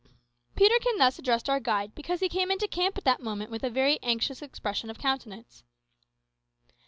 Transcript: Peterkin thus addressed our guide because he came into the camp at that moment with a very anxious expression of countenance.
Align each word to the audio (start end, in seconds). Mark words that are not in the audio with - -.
Peterkin 0.55 0.97
thus 0.97 1.19
addressed 1.19 1.47
our 1.47 1.59
guide 1.59 1.93
because 1.93 2.21
he 2.21 2.27
came 2.27 2.49
into 2.49 2.63
the 2.65 2.71
camp 2.75 2.97
at 2.97 3.03
that 3.03 3.21
moment 3.21 3.51
with 3.51 3.63
a 3.63 3.69
very 3.69 3.99
anxious 4.01 4.41
expression 4.41 4.89
of 4.89 4.97
countenance. 4.97 5.63